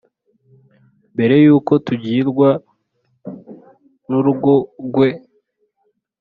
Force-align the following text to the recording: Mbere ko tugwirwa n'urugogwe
Mbere 1.13 1.35
ko 1.67 1.73
tugwirwa 1.85 2.49
n'urugogwe 4.09 5.09